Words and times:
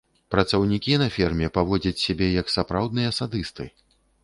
Працаўнікі 0.35 0.95
на 1.01 1.07
ферме 1.17 1.51
паводзяць 1.59 2.03
сябе 2.05 2.31
як 2.41 2.51
сапраўдныя 2.55 3.15
садысты. 3.21 3.71